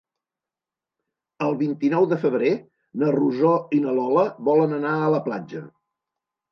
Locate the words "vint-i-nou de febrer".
1.59-2.55